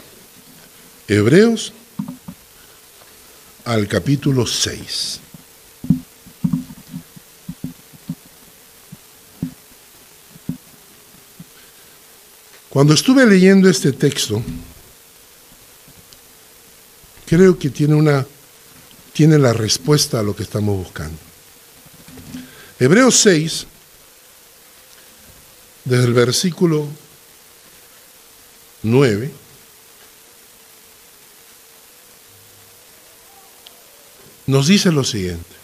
[1.09, 1.73] Hebreos
[3.65, 5.19] al capítulo 6.
[12.75, 14.43] Cuando estuve leyendo este texto,
[17.25, 18.27] creo que tiene una
[19.13, 21.17] tiene la respuesta a lo que estamos buscando.
[22.81, 23.67] Hebreos 6
[25.85, 26.89] desde el versículo
[28.83, 29.33] 9
[34.47, 35.55] nos dice lo siguiente.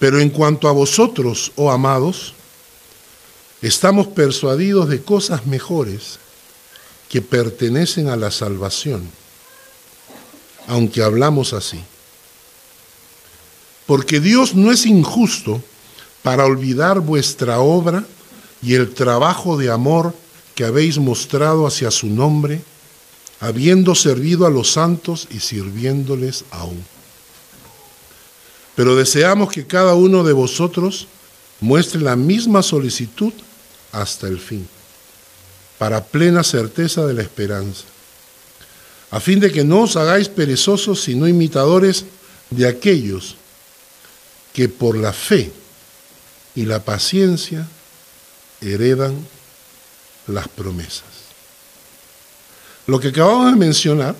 [0.00, 2.34] Pero en cuanto a vosotros, oh amados,
[3.62, 6.18] Estamos persuadidos de cosas mejores
[7.10, 9.02] que pertenecen a la salvación,
[10.66, 11.80] aunque hablamos así.
[13.86, 15.62] Porque Dios no es injusto
[16.22, 18.04] para olvidar vuestra obra
[18.62, 20.14] y el trabajo de amor
[20.54, 22.62] que habéis mostrado hacia su nombre,
[23.40, 26.82] habiendo servido a los santos y sirviéndoles aún.
[28.74, 31.08] Pero deseamos que cada uno de vosotros
[31.60, 33.32] muestre la misma solicitud
[33.92, 34.68] hasta el fin,
[35.78, 37.84] para plena certeza de la esperanza,
[39.10, 42.04] a fin de que no os hagáis perezosos, sino imitadores
[42.50, 43.36] de aquellos
[44.52, 45.52] que por la fe
[46.54, 47.66] y la paciencia
[48.60, 49.26] heredan
[50.26, 51.04] las promesas.
[52.86, 54.16] Lo que acabamos de mencionar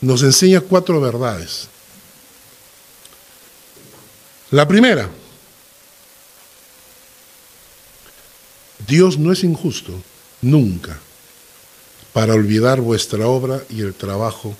[0.00, 1.68] nos enseña cuatro verdades.
[4.50, 5.08] La primera,
[8.86, 9.92] Dios no es injusto,
[10.40, 10.98] nunca,
[12.12, 14.54] para olvidar vuestra obra y el trabajo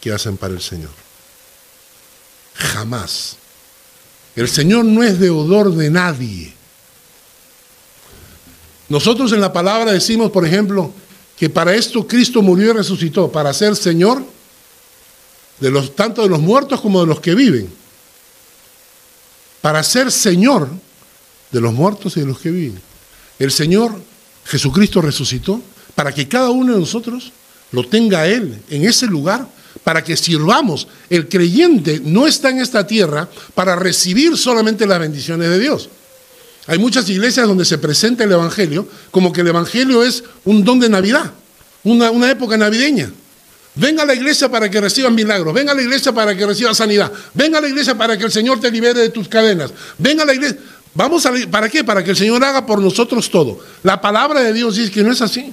[0.00, 0.90] que hacen para el Señor.
[2.54, 3.36] Jamás.
[4.36, 6.54] El Señor no es deudor de nadie.
[8.88, 10.92] Nosotros en la palabra decimos, por ejemplo,
[11.36, 14.24] que para esto Cristo murió y resucitó, para ser Señor
[15.60, 17.70] de los, tanto de los muertos como de los que viven.
[19.60, 20.68] Para ser Señor
[21.50, 22.87] de los muertos y de los que viven.
[23.38, 23.92] El Señor
[24.44, 25.60] Jesucristo resucitó
[25.94, 27.32] para que cada uno de nosotros
[27.72, 29.46] lo tenga Él en ese lugar
[29.84, 30.88] para que sirvamos.
[31.10, 35.88] El creyente no está en esta tierra para recibir solamente las bendiciones de Dios.
[36.66, 40.78] Hay muchas iglesias donde se presenta el Evangelio como que el Evangelio es un don
[40.78, 41.32] de Navidad,
[41.84, 43.10] una, época navideña.
[43.74, 45.54] Venga a la iglesia para que reciban milagros.
[45.54, 47.12] Venga a la iglesia para que reciba sanidad.
[47.32, 49.72] Venga a la iglesia para que el Señor te libere de tus cadenas.
[49.96, 50.58] Venga a la iglesia.
[50.94, 51.84] Vamos a ¿Para qué?
[51.84, 53.60] Para que el Señor haga por nosotros todo.
[53.82, 55.52] La palabra de Dios dice que no es así.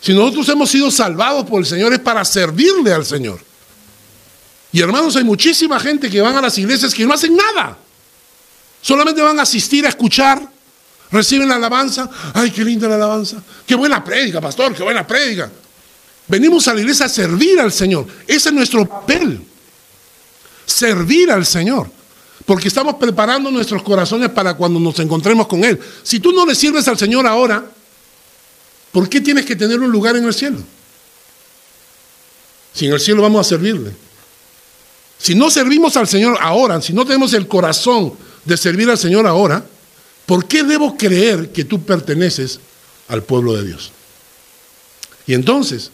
[0.00, 3.40] Si nosotros hemos sido salvados por el Señor es para servirle al Señor.
[4.72, 7.78] Y hermanos, hay muchísima gente que van a las iglesias que no hacen nada.
[8.82, 10.40] Solamente van a asistir a escuchar,
[11.10, 12.08] reciben la alabanza.
[12.34, 13.42] Ay, qué linda la alabanza.
[13.66, 15.50] Qué buena prédica, pastor, qué buena prédica.
[16.28, 18.06] Venimos a la iglesia a servir al Señor.
[18.26, 19.40] Ese es nuestro papel.
[20.66, 21.90] Servir al Señor.
[22.46, 25.78] Porque estamos preparando nuestros corazones para cuando nos encontremos con Él.
[26.04, 27.66] Si tú no le sirves al Señor ahora,
[28.92, 30.58] ¿por qué tienes que tener un lugar en el cielo?
[32.72, 33.92] Si en el cielo vamos a servirle.
[35.18, 38.12] Si no servimos al Señor ahora, si no tenemos el corazón
[38.44, 39.64] de servir al Señor ahora,
[40.24, 42.60] ¿por qué debo creer que tú perteneces
[43.08, 43.90] al pueblo de Dios?
[45.26, 45.90] Y entonces,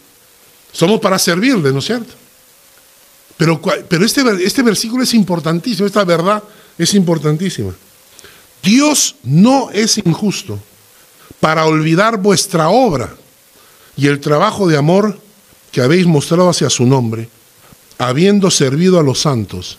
[0.71, 2.13] somos para servirle, ¿no es cierto?
[3.89, 6.41] Pero, este, este versículo es importantísimo, esta verdad
[6.77, 7.73] es importantísima.
[8.61, 10.57] Dios no es injusto
[11.41, 13.13] para olvidar vuestra obra
[13.97, 15.19] y el trabajo de amor
[15.73, 17.27] que habéis mostrado hacia su nombre,
[17.97, 19.77] habiendo servido a los santos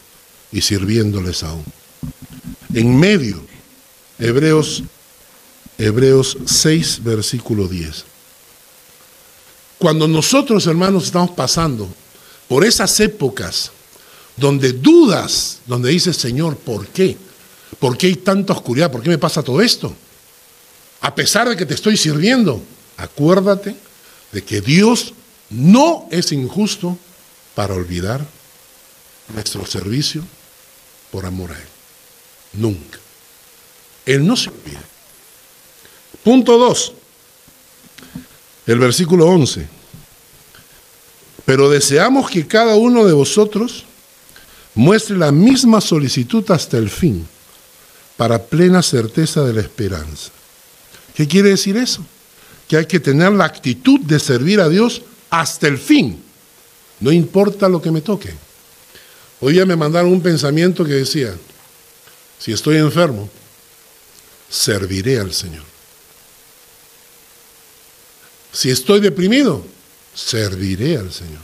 [0.53, 1.65] y sirviéndoles aún.
[2.75, 3.41] En medio,
[4.19, 4.83] Hebreos,
[5.79, 8.05] Hebreos 6, versículo 10.
[9.79, 11.89] Cuando nosotros, hermanos, estamos pasando
[12.49, 13.71] por esas épocas
[14.37, 17.17] donde dudas, donde dices, Señor, ¿por qué?
[17.79, 18.91] ¿Por qué hay tanta oscuridad?
[18.91, 19.95] ¿Por qué me pasa todo esto?
[21.01, 22.63] A pesar de que te estoy sirviendo,
[22.97, 23.77] acuérdate
[24.33, 25.15] de que Dios
[25.51, 26.99] no es injusto
[27.55, 28.25] para olvidar
[29.33, 30.23] nuestro servicio
[31.11, 31.69] por amor a Él.
[32.55, 32.99] Nunca.
[34.07, 34.83] Él no se olvida.
[36.23, 36.93] Punto 2.
[38.67, 39.69] El versículo 11.
[41.45, 43.85] Pero deseamos que cada uno de vosotros
[44.75, 47.27] muestre la misma solicitud hasta el fin,
[48.17, 50.31] para plena certeza de la esperanza.
[51.15, 52.05] ¿Qué quiere decir eso?
[52.69, 56.23] Que hay que tener la actitud de servir a Dios hasta el fin,
[57.01, 58.33] no importa lo que me toque.
[59.41, 61.35] Hoy ya me mandaron un pensamiento que decía,
[62.39, 63.29] si estoy enfermo,
[64.49, 65.65] serviré al Señor.
[68.53, 69.65] Si estoy deprimido,
[70.15, 71.43] serviré al Señor.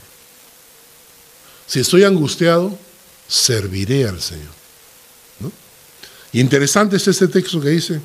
[1.67, 2.77] Si estoy angustiado,
[3.27, 4.61] serviré al Señor.
[6.33, 7.99] Interesante es este texto que dice,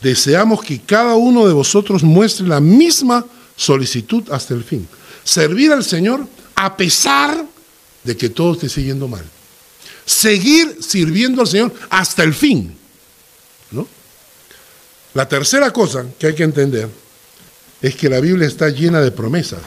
[0.00, 4.86] deseamos que cada uno de vosotros muestre la misma solicitud hasta el fin.
[5.24, 7.44] Servir al Señor a pesar
[8.04, 9.24] de que todo esté siguiendo mal.
[10.06, 12.76] Seguir sirviendo al Señor hasta el fin.
[13.72, 13.88] ¿no?
[15.14, 16.88] La tercera cosa que hay que entender
[17.84, 19.60] es que la Biblia está llena de promesas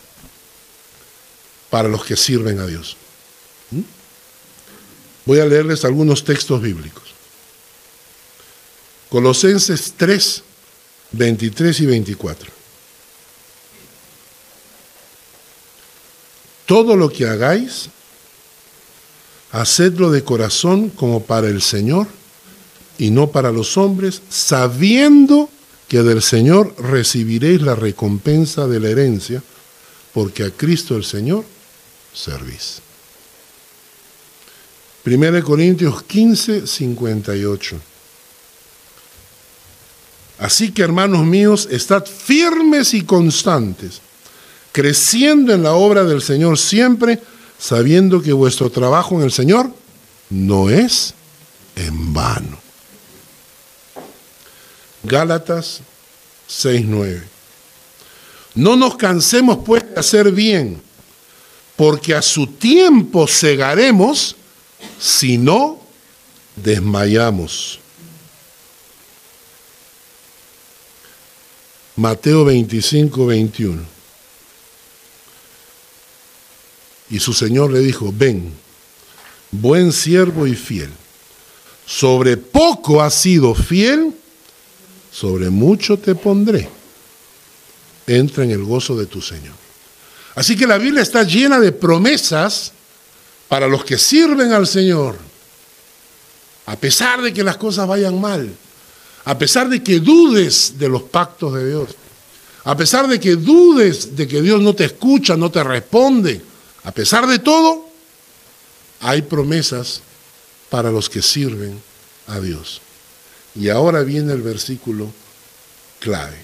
[1.70, 2.98] para los que sirven a Dios.
[3.70, 3.82] ¿Mm?
[5.28, 7.04] Voy a leerles algunos textos bíblicos.
[9.10, 10.44] Colosenses 3,
[11.12, 12.52] 23 y 24.
[16.66, 17.90] Todo lo que hagáis,
[19.52, 22.08] hacedlo de corazón como para el Señor
[22.98, 25.52] y no para los hombres, sabiendo
[25.88, 29.42] que del Señor recibiréis la recompensa de la herencia,
[30.14, 31.46] porque a Cristo el Señor
[32.14, 32.82] servís.
[35.06, 37.80] 1 Corintios 15, 58.
[40.40, 44.02] Así que, hermanos míos, estad firmes y constantes,
[44.72, 47.22] creciendo en la obra del Señor siempre,
[47.58, 49.72] sabiendo que vuestro trabajo en el Señor
[50.30, 51.14] no es
[51.76, 52.67] en vano.
[55.08, 55.82] Gálatas
[56.50, 57.24] 6:9.
[58.56, 60.82] No nos cansemos pues de hacer bien,
[61.76, 64.36] porque a su tiempo cegaremos
[65.00, 65.80] si no
[66.56, 67.80] desmayamos.
[71.96, 73.82] Mateo 25, 21.
[77.10, 78.54] Y su Señor le dijo, ven,
[79.52, 80.92] buen siervo y fiel.
[81.86, 84.14] Sobre poco has sido fiel,
[85.20, 86.70] sobre mucho te pondré.
[88.06, 89.56] Entra en el gozo de tu Señor.
[90.36, 92.72] Así que la Biblia está llena de promesas
[93.48, 95.18] para los que sirven al Señor.
[96.68, 98.54] A pesar de que las cosas vayan mal,
[99.26, 101.90] a pesar de que dudes de los pactos de Dios,
[102.66, 106.42] a pesar de que dudes de que Dios no te escucha, no te responde,
[106.84, 107.90] a pesar de todo,
[109.00, 110.02] hay promesas
[110.70, 111.82] para los que sirven
[112.28, 112.82] a Dios.
[113.56, 115.12] Y ahora viene el versículo
[116.00, 116.38] clave,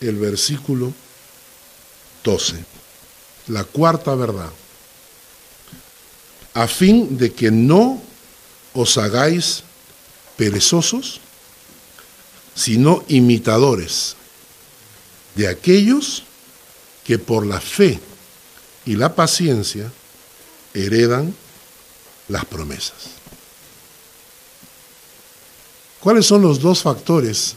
[0.00, 0.92] el versículo
[2.24, 2.56] 12,
[3.48, 4.50] la cuarta verdad,
[6.54, 8.02] a fin de que no
[8.74, 9.62] os hagáis
[10.36, 11.20] perezosos,
[12.54, 14.16] sino imitadores
[15.34, 16.24] de aquellos
[17.04, 18.00] que por la fe
[18.84, 19.92] y la paciencia
[20.74, 21.34] heredan
[22.28, 23.15] las promesas.
[26.00, 27.54] ¿Cuáles son los dos factores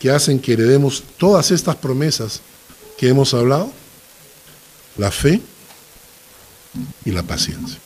[0.00, 2.40] que hacen que heredemos todas estas promesas
[2.98, 3.72] que hemos hablado?
[4.96, 5.40] La fe
[7.04, 7.78] y la paciencia.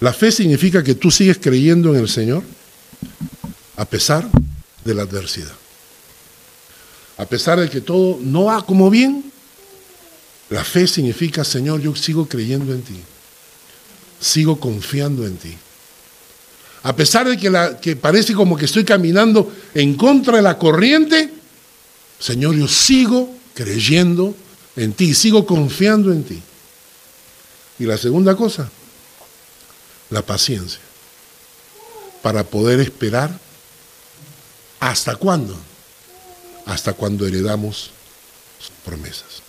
[0.00, 2.42] La fe significa que tú sigues creyendo en el Señor
[3.76, 4.28] a pesar
[4.84, 5.52] de la adversidad.
[7.18, 9.32] A pesar de que todo no va como bien,
[10.50, 13.00] la fe significa, Señor, yo sigo creyendo en ti.
[14.20, 15.56] Sigo confiando en ti.
[16.86, 17.36] A pesar de
[17.80, 21.34] que, parece como que estoy caminando en contra de la corriente,
[22.20, 24.36] Señor, yo sigo creyendo
[24.76, 26.40] en ti, sigo confiando en ti.
[27.80, 28.70] Y la segunda cosa,
[30.10, 30.78] la paciencia,
[32.22, 33.36] para poder esperar
[34.78, 35.58] hasta cuándo,
[36.66, 37.90] hasta cuando heredamos
[38.60, 39.42] sus promesas.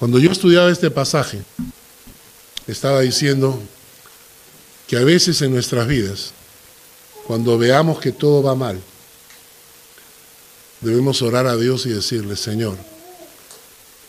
[0.00, 1.44] Cuando yo estudiaba este pasaje,
[2.66, 3.62] estaba diciendo
[4.86, 6.32] que a veces en nuestras vidas,
[7.26, 8.80] cuando veamos que todo va mal,
[10.80, 12.76] debemos orar a Dios y decirle, Señor,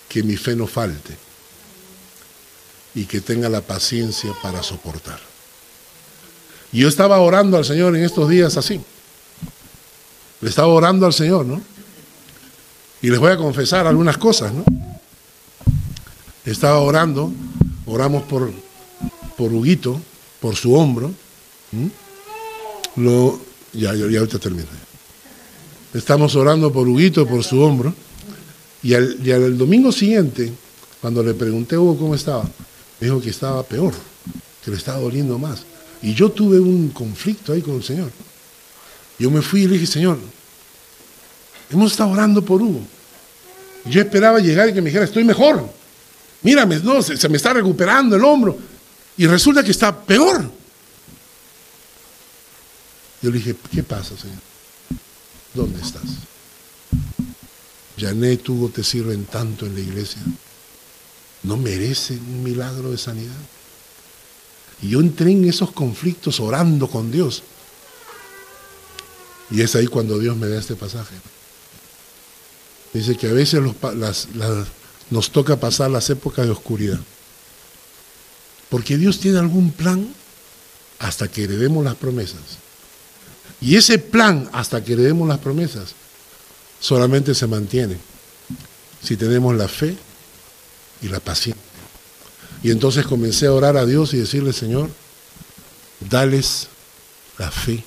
[0.10, 1.18] que mi fe no falte
[2.94, 5.20] y que tenga la paciencia para soportar.
[6.72, 8.82] Y yo estaba orando al Señor en estos días así.
[10.42, 11.62] Le estaba orando al Señor, ¿no?
[13.02, 14.64] Y les voy a confesar algunas cosas, ¿no?
[16.46, 17.32] Estaba orando,
[17.86, 18.52] oramos por,
[19.38, 20.02] por Huguito,
[20.46, 21.12] por su hombro.
[22.98, 23.42] Lo,
[23.74, 24.68] ya, ya, ahorita termino.
[25.92, 27.92] Estamos orando por Huguito, por su hombro.
[28.84, 30.54] Y al, domingo siguiente,
[31.02, 33.92] cuando le pregunté a Hugo cómo estaba, me dijo que estaba peor,
[34.64, 35.64] que le estaba doliendo más.
[36.04, 38.12] Y yo tuve un conflicto ahí con el Señor.
[39.18, 40.20] Yo me fui y le dije, Señor,
[41.72, 42.82] hemos estado orando por Hugo.
[43.86, 45.68] Yo esperaba llegar y que me dijera, estoy mejor.
[46.44, 48.75] Mírame, no, se, me está recuperando el hombro.
[49.18, 50.52] Y resulta que está peor.
[53.22, 54.38] Yo le dije, ¿qué pasa, Señor?
[55.54, 56.04] ¿Dónde estás?
[57.98, 60.22] Janet, Hugo te sirven tanto en la iglesia.
[61.44, 63.34] ¿No merece un milagro de sanidad?
[64.82, 67.44] Y yo entré en esos conflictos orando con Dios.
[69.50, 71.16] Y es ahí cuando Dios me da este pasaje.
[72.94, 73.62] Dice que a veces
[75.10, 77.00] nos toca pasar las épocas de oscuridad.
[78.70, 80.14] Porque Dios tiene algún plan
[81.00, 82.42] hasta que heredemos las promesas.
[83.62, 85.94] Y ese plan hasta que heredemos las promesas
[86.80, 87.98] solamente se mantiene
[89.04, 89.96] si tenemos la fe
[91.02, 91.64] y la paciencia.
[92.64, 94.90] Y entonces comencé a orar a Dios y decirle, Señor,
[96.00, 96.68] dales
[97.38, 97.84] la fe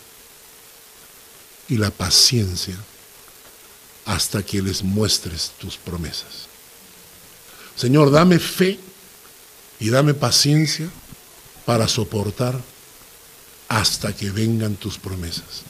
[1.68, 2.76] y la paciencia
[4.04, 6.46] hasta que les muestres tus promesas.
[7.76, 8.78] Señor, dame fe
[9.80, 10.88] y dame paciencia
[11.64, 12.60] para soportar
[13.68, 15.62] hasta que vengan tus promesas.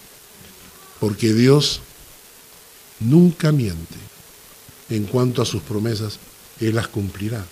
[1.00, 1.80] Porque Dios
[3.00, 3.96] nunca miente
[4.90, 6.18] en cuanto a sus promesas,
[6.60, 7.44] Él las cumplirá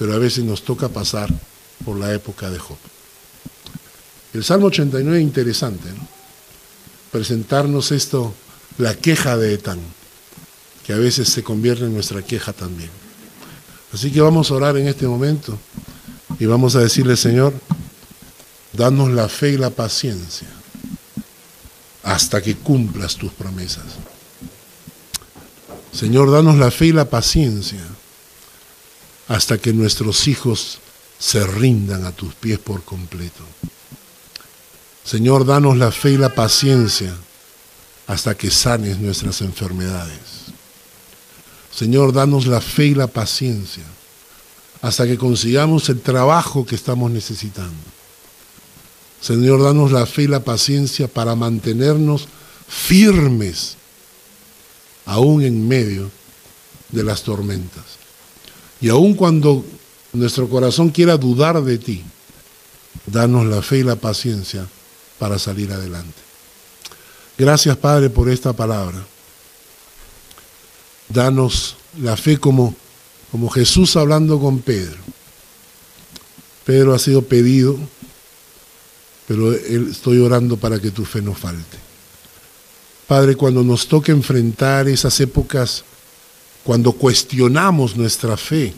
[0.00, 1.28] pero a veces nos toca pasar
[1.84, 2.78] por la época de Job.
[4.32, 6.08] El Salmo 89 es interesante, ¿no?
[7.12, 8.32] Presentarnos esto,
[8.78, 9.78] la queja de Etán,
[10.86, 12.88] que a veces se convierte en nuestra queja también.
[13.92, 15.58] Así que vamos a orar en este momento
[16.38, 17.52] y vamos a decirle, Señor,
[18.72, 20.48] danos la fe y la paciencia
[22.02, 23.84] hasta que cumplas tus promesas.
[25.92, 27.82] Señor, danos la fe y la paciencia
[29.28, 30.78] hasta que nuestros hijos
[31.18, 33.44] se rindan a tus pies por completo.
[35.04, 37.14] Señor, danos la fe y la paciencia
[38.06, 40.39] hasta que sanes nuestras enfermedades.
[41.72, 43.84] Señor, danos la fe y la paciencia
[44.82, 47.74] hasta que consigamos el trabajo que estamos necesitando.
[49.20, 52.26] Señor, danos la fe y la paciencia para mantenernos
[52.66, 53.76] firmes
[55.04, 56.10] aún en medio
[56.90, 57.84] de las tormentas.
[58.80, 59.64] Y aun cuando
[60.12, 62.02] nuestro corazón quiera dudar de ti,
[63.06, 64.66] danos la fe y la paciencia
[65.18, 66.18] para salir adelante.
[67.36, 69.04] Gracias, Padre, por esta palabra.
[71.10, 72.74] Danos la fe como,
[73.30, 74.98] como Jesús hablando con Pedro.
[76.64, 77.76] Pedro ha sido pedido,
[79.26, 81.78] pero estoy orando para que tu fe no falte.
[83.06, 85.84] Padre, cuando nos toque enfrentar esas épocas,
[86.62, 88.72] cuando cuestionamos nuestra fe,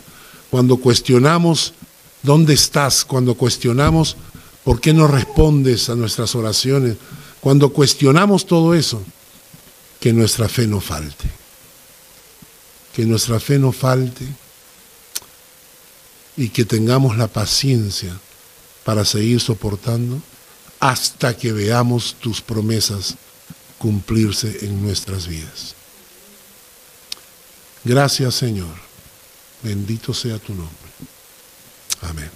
[0.51, 1.75] cuando cuestionamos
[2.23, 4.17] dónde estás, cuando cuestionamos
[4.65, 6.97] por qué no respondes a nuestras oraciones,
[7.41, 9.03] cuando cuestionamos todo eso,
[10.01, 11.42] que nuestra fe no falte.
[12.95, 14.27] Que nuestra fe no falte
[16.37, 18.17] y que tengamos la paciencia
[18.85, 20.21] para seguir soportando
[20.81, 23.15] hasta que veamos tus promesas
[23.79, 25.75] cumplirse en nuestras vidas.
[27.85, 28.75] Gracias Señor.
[29.63, 30.73] Bendito sea tu nombre.
[32.03, 32.31] Amén.